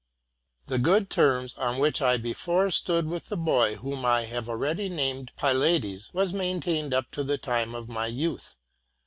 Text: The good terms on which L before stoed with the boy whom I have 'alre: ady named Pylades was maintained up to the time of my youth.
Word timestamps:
The 0.65 0.79
good 0.79 1.11
terms 1.11 1.53
on 1.59 1.77
which 1.77 2.01
L 2.01 2.17
before 2.17 2.71
stoed 2.71 3.05
with 3.05 3.29
the 3.29 3.37
boy 3.37 3.75
whom 3.75 4.03
I 4.03 4.23
have 4.23 4.49
'alre: 4.49 4.71
ady 4.71 4.89
named 4.89 5.31
Pylades 5.37 6.09
was 6.11 6.33
maintained 6.33 6.91
up 6.91 7.11
to 7.11 7.23
the 7.23 7.37
time 7.37 7.75
of 7.75 7.87
my 7.87 8.07
youth. 8.07 8.57